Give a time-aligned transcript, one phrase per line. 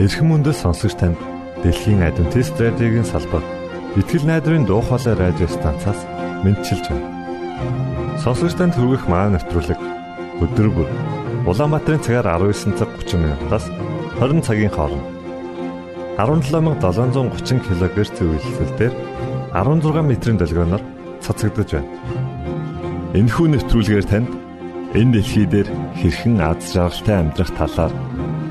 [0.00, 1.20] Эрхэм мөндөд сонсогч танд
[1.60, 3.44] Дэлхийн Адвентист радиогийн салбар
[4.00, 6.00] Итгэл найдрын дуу хоолой радио станцаас
[6.40, 8.16] мэдчилж байна.
[8.24, 9.80] Сонсогч танд хүргэх маань нэвтрүүлэг
[10.40, 10.88] өдөр бүр
[11.44, 13.68] Улаанбаатарын цагаар 19 цаг 30 минутаас
[14.16, 15.04] 20 цагийн хооронд
[16.16, 18.92] 17730 кГц зөвлөлтөөр
[19.52, 20.82] 16 метрийн долгионоор
[21.20, 21.92] цацагдж байна.
[23.12, 24.32] Энэхүү нэвтрүүлгээр танд
[24.96, 25.68] энэ дэлхий дээр
[26.00, 27.92] хэрхэн аз жаргалтай амьдрах талаар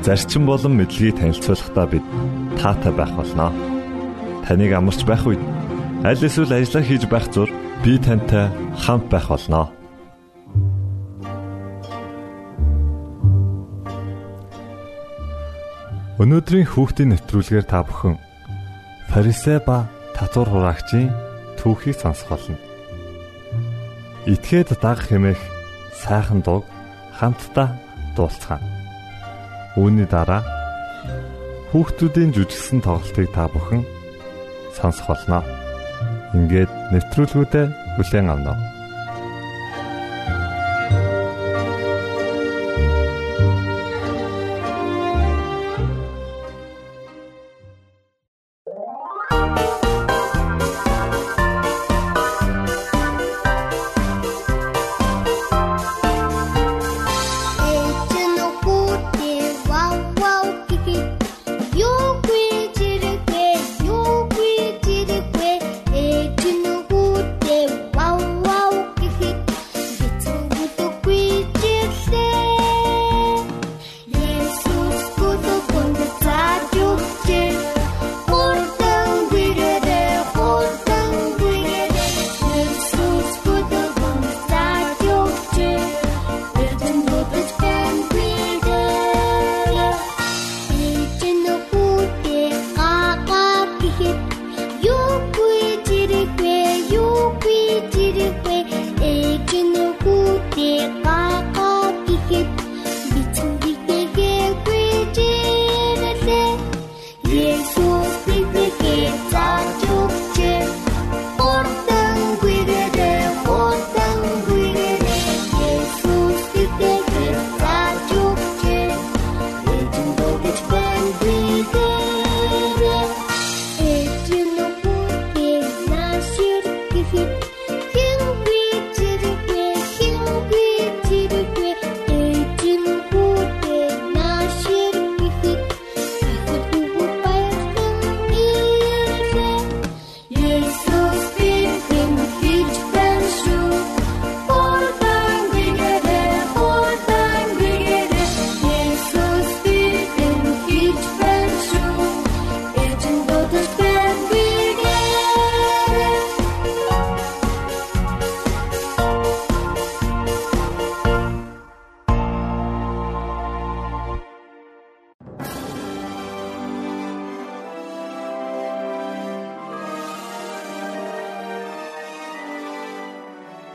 [0.10, 2.06] зарчим болон мэдлэгийг танилцуулахдаа бид
[2.58, 3.54] таатай байх болноо.
[4.42, 5.38] Таныг амарч байх үед
[6.02, 7.46] аль эсвэл ажиллаа хийж байх зур
[7.86, 9.70] би тантай хамт байх болноо.
[16.18, 18.18] Өнөөдрийн хүүхдийн нэвтрүүлгээр та бүхэн
[19.14, 19.86] фарисей ба
[20.18, 21.14] татвар хураагчийн
[21.62, 22.58] түүхийг сонсох болно.
[24.26, 25.42] Итгээд даг хэмээх
[25.94, 26.66] сайхан дуу
[27.14, 27.78] хамтдаа
[28.18, 28.79] дуулцгаана.
[29.80, 30.44] Үүний дараа
[31.72, 33.88] хүүхдүүдийн жүжигсэн тоглолтыг та бүхэн
[34.76, 35.40] сонсох болно.
[36.36, 38.79] Ингээд нэвтрүүлгүүдэд хүлээн авна.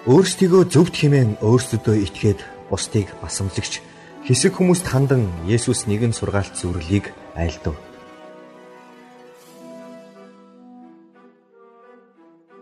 [0.04, 3.81] Өөрсдийгөө зөвхт хэмээн өөрсдөдөө итгээд бусдыг басамлагч
[4.28, 7.72] хэсэг хүмүүст хандан Есүс нэгэн сургаалт зүрлийг айлдав.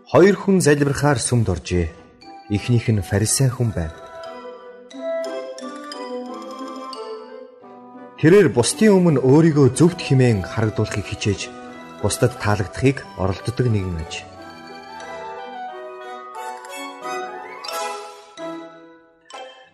[0.07, 1.91] Хоёр хүн залбирахаар сүмд оржээ.
[2.47, 3.91] Эхнийх нь фарисей хүн байв.
[8.23, 11.51] Тэрээр бусдын өмнө өөрийгөө зөвхт хэмээн харагдуулахыг хичээж
[11.99, 14.32] бусдад таалагдахыг оролддог нэгэн аж.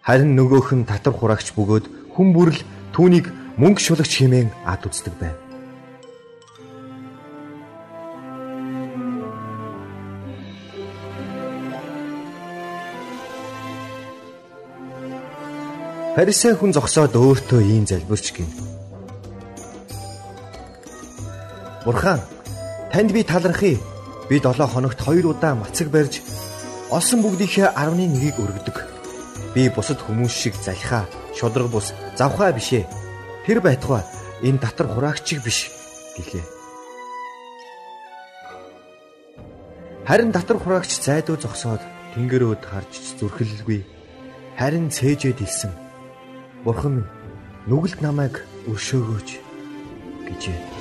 [0.10, 1.86] Харин нөгөөх нь татвар хураагч бөгөөд
[2.18, 2.58] хүн бүрл
[2.98, 3.30] түүнийг
[3.62, 5.38] мөнгө шулагч хэмээн ад үздэг байв.
[16.18, 18.50] Фарисей хүн зогсоод өөртөө ийм залбирч гин.
[21.86, 22.18] Бурхан,
[22.90, 23.78] танд би талархъя.
[24.26, 26.26] Би 7 хоногт 2 удаа мацаг барьж
[26.90, 28.89] олсон бүгдийнхээ 11-ийг өргөдөг.
[29.54, 32.86] Би бусад хүмүүс шиг залхаа, шудраг бус, завхаа бишээ.
[33.46, 34.04] Тэр байтугай
[34.46, 35.72] энэ татар хураагчиг биш
[36.18, 36.46] гэлээ.
[40.06, 41.82] Харин татар хураагч зайдуу зогсоод
[42.14, 43.86] тэнгэрөөд харж зүрхэлгүй.
[44.58, 45.74] Харин цээжэд илсэн.
[46.66, 47.06] Бурхан
[47.70, 49.30] нүгэлт намайг өршөөгөөч
[50.28, 50.79] гэжээ.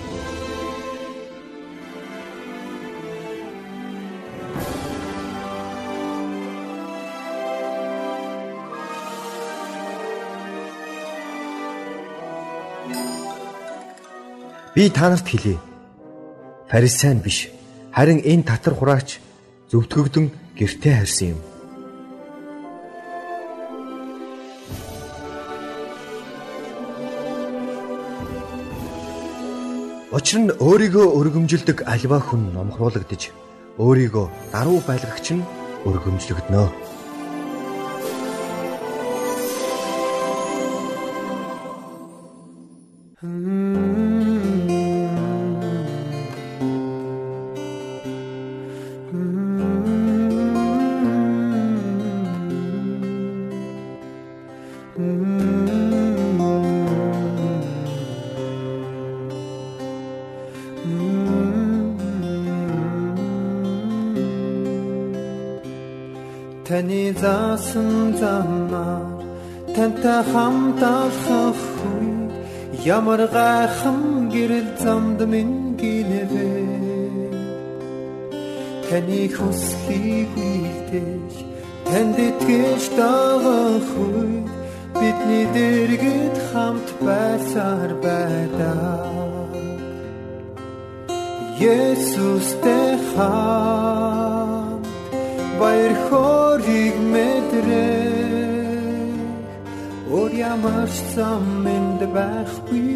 [14.78, 15.58] Би та нарт хэлье.
[16.70, 17.50] Фарисеан биш,
[17.90, 19.18] харин энэ татар хураач
[19.74, 21.40] зөвтгөгдөн гэртээ харьсан юм.
[30.14, 33.34] Учир нь өөрийгөө өргөмжилдэг альва хүн номхруулагдаж
[33.82, 35.42] өөрийгөө даруй байлгагч нь
[35.90, 36.87] өргөмжлөгднө.
[70.18, 72.32] Алхах үед
[72.84, 76.50] ямар гайхам гэрэл замд минь гинэвэ.
[78.86, 81.32] Таны хүслийг үйлдэж
[81.86, 84.48] танд итгэж дагах үед
[84.98, 89.46] бидний дэргэд хамт байсаар байдаг.
[91.62, 94.86] Есүстэй хамт
[95.60, 98.17] баяр хориг мэдрээ
[100.08, 102.86] Өөр ямар замэнд байхгүй.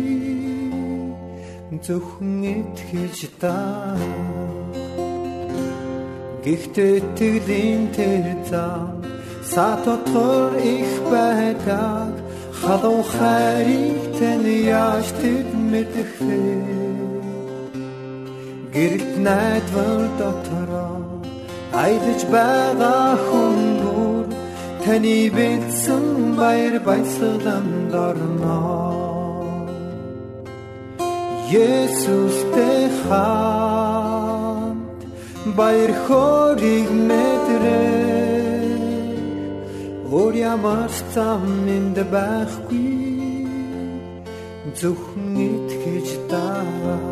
[1.84, 3.56] Зөвхөн итгэж та.
[6.44, 9.02] Гэхдээ тэглийн тэр зам
[9.44, 12.12] сатотор их байдаг
[12.60, 16.42] халуун хайрыг тань яаж тэд мэдэх вэ?
[18.74, 20.98] Гэрэлт найдвар дотороо
[21.82, 24.11] Айдж байгаа хүн бүр
[24.84, 26.06] таны бэлсэн
[26.38, 28.60] баяр баясгаланд орно
[31.52, 35.00] Есүстэй хамт
[35.58, 38.42] баяр хориг мэдрээ
[40.10, 41.46] Өөр ямар зам
[41.76, 43.02] энд байхгүй
[44.80, 47.11] зөвхөн итгэж даа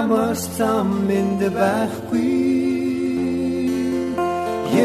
[0.00, 2.32] ямар зам энд байхгүй.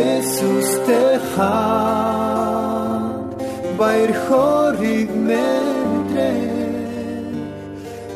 [0.08, 3.04] Есүстэй хаан
[3.80, 6.56] баяр хориг мэдрээ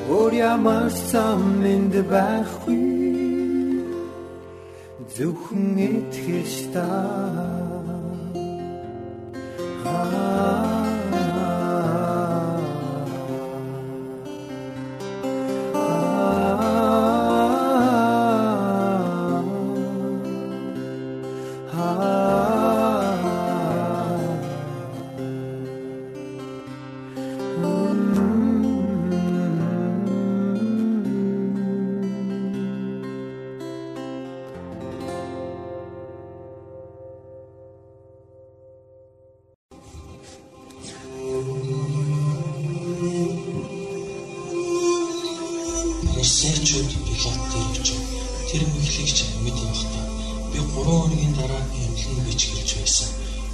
[0.09, 2.83] Өөр ямар зам энд байхгүй.
[5.15, 6.89] Зөвхөн итгэж та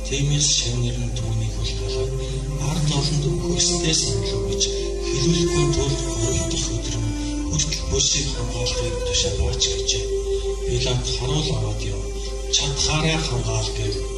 [0.06, 2.12] Тиймээс шавнар нь түүнийг hulгалаад
[2.70, 4.64] ард олонд өгөхөөсдөө санал өгч
[5.10, 7.14] хэлүүлэхгүй тулд 3 дахь өдөр нь
[7.50, 10.06] хүртэл бүсийг хамгаалахыг тушаалаач гэжээ.
[10.68, 12.02] Пилат харуул аваад яв.
[12.56, 14.15] Чадхаараа хамгаал гэв.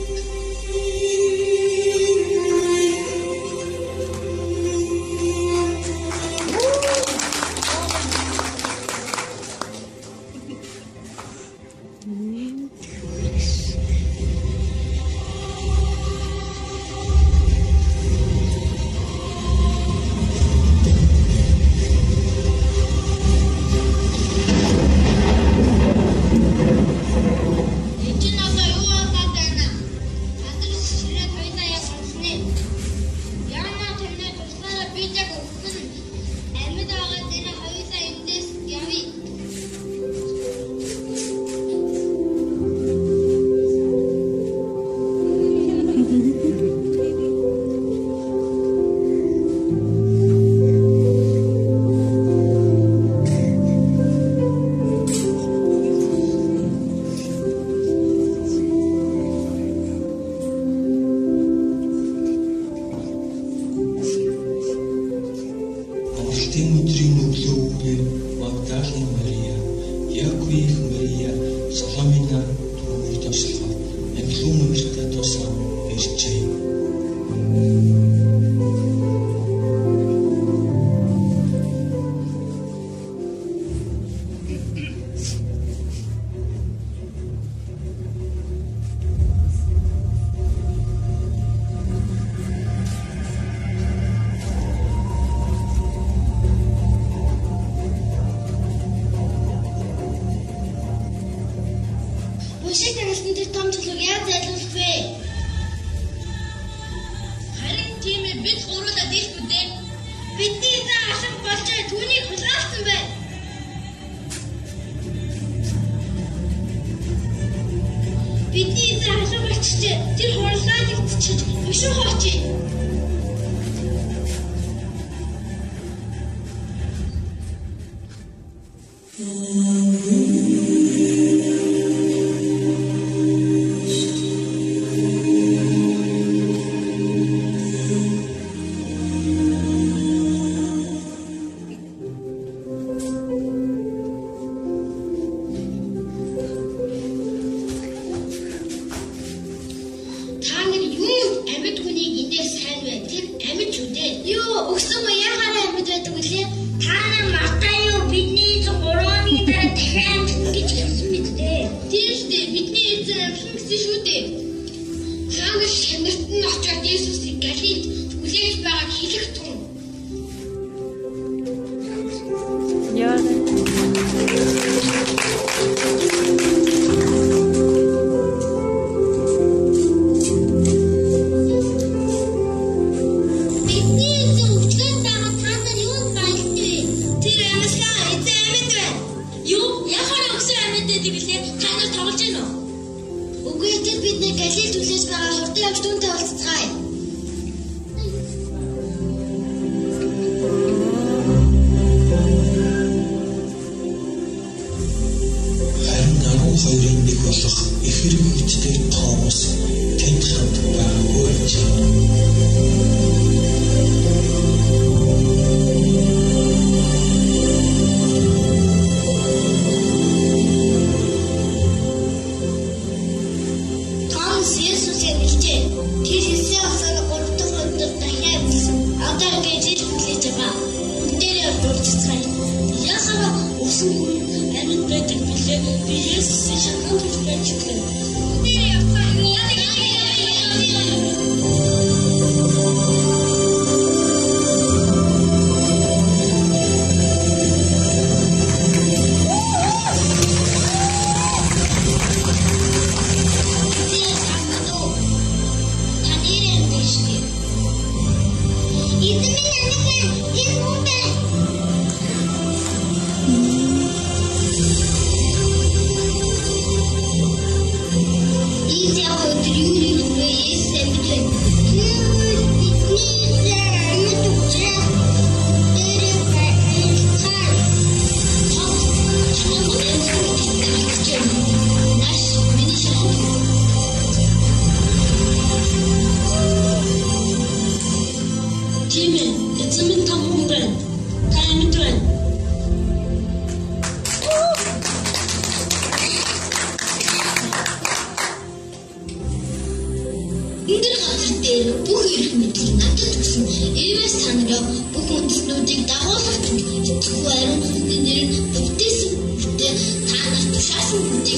[259.99, 260.46] You.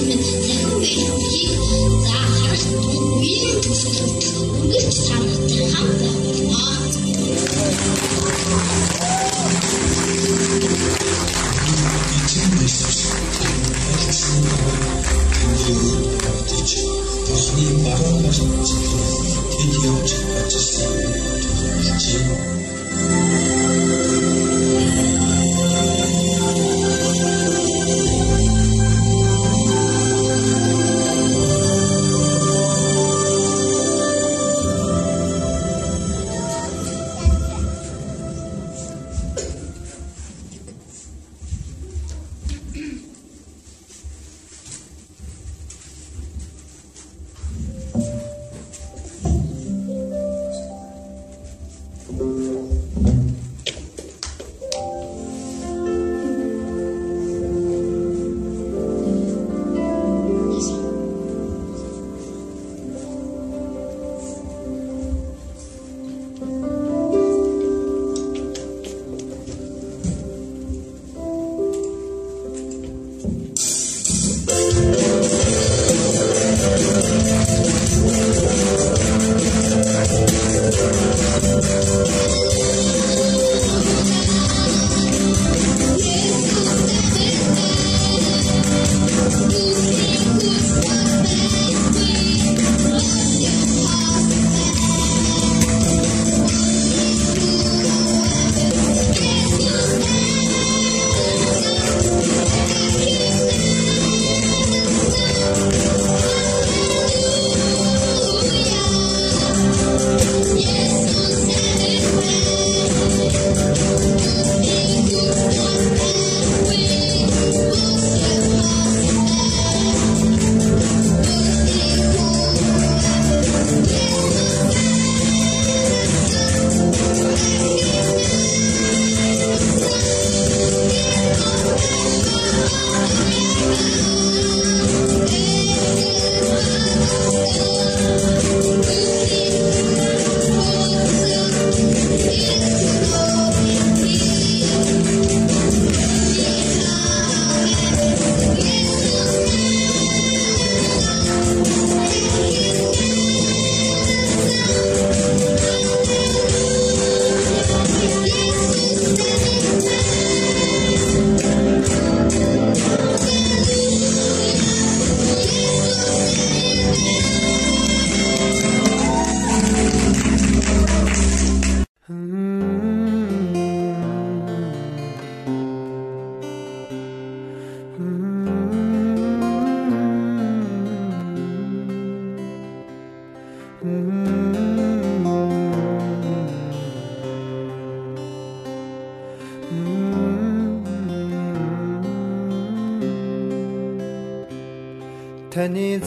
[0.10, 0.50] 咱可别
[0.84, 1.54] 伤心，
[2.04, 3.86] 咱还是多为你们着想，
[4.42, 5.14] 多为他们
[5.46, 6.58] 着想，啊！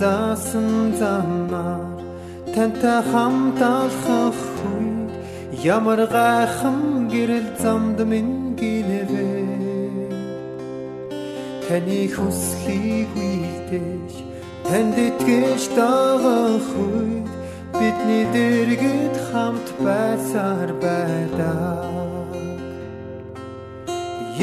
[0.02, 2.00] Заасан замаар
[2.54, 4.40] тантай хамт алхах
[4.74, 5.12] үед
[5.74, 6.78] ямар гайхам
[7.12, 9.30] гэрэл замд минь гинэвэ.
[11.66, 14.12] Таны хүслийг үйлдэж
[14.66, 17.30] танд итгэж дагах үед
[17.78, 22.26] бидний дэргэд хамт байсаар байдаг.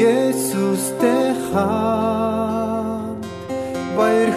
[0.08, 3.24] Есүстэй хамт
[3.96, 4.29] баяр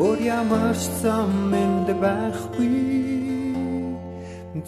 [0.00, 2.74] өөр ямар ч зам энд байхгүй.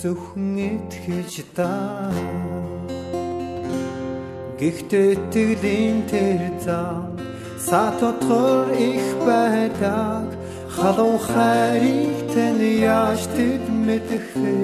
[0.00, 2.11] Зөвхөн итгэж даа
[4.62, 7.18] Гэхдээ итгэлийн тэр зам
[7.68, 10.26] сатотгор их байдаг.
[10.74, 14.59] Халуун хайрыг тань яаж тэд мэдэх вэ?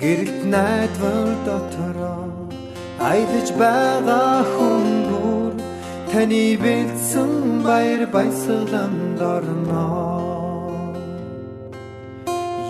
[0.00, 2.30] Гэрэлт найдвар дотороо
[3.10, 5.33] аялаж байгаа хүн бүр
[6.14, 7.30] таны бэлдсэн
[7.66, 9.88] баяр баясгаланд орно.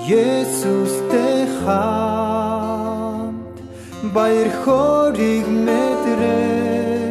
[0.08, 3.56] Есүстэй хамт
[4.16, 7.04] баяр хориг мэдрээ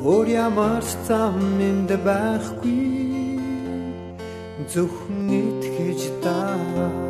[0.00, 1.36] өөр ямар зам
[1.68, 3.36] энд байхгүй
[4.72, 7.09] зөвхөн итгэж даа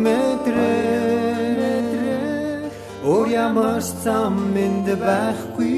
[3.01, 5.73] өөр ямар зам энд байхгүй.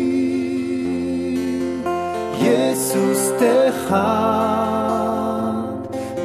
[2.44, 5.80] Есүстэй хаа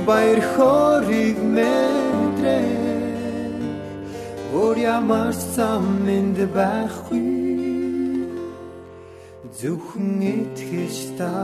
[0.06, 2.66] баяр хориг мэдрээ
[4.58, 5.86] өөр ямар зам
[6.18, 7.26] энд байхгүй.
[9.58, 11.34] Зөвхөн итгэж та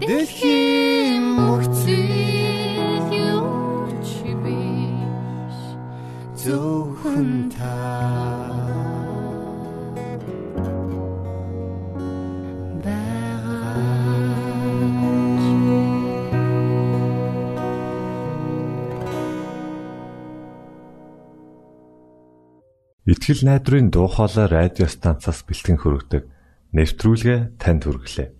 [0.00, 0.06] Аа
[23.04, 26.24] Итгэл найдрын дуу хоолой радио станцаас бэлтгэн хөрөгдөг
[26.72, 28.39] нэвтрүүлгээ танд хүргэлээ.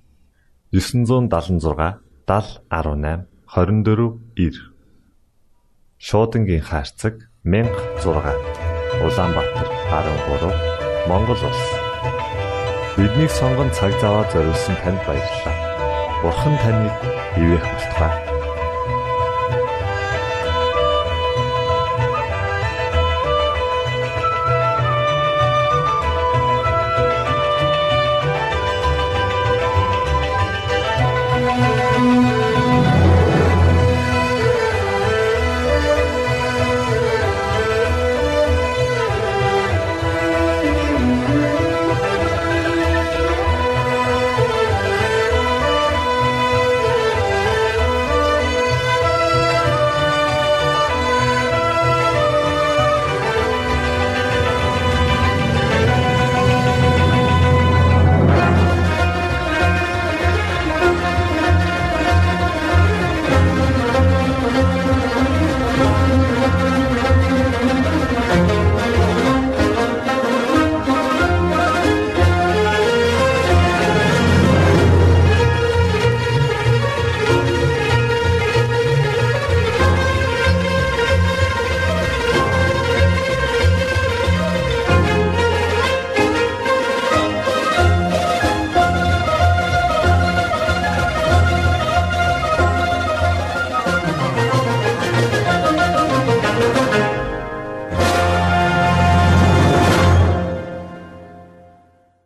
[0.71, 4.71] 976 7018 24 9
[5.99, 7.99] Шуудангийн хаяг 16
[9.03, 11.63] Улаанбаатар 13 Монгол улс.
[12.95, 15.55] Биднийг сонгон цаг зав аваад зориулсан танд баярлалаа.
[16.23, 16.95] Бурхан таныг
[17.35, 18.30] ивээх батугай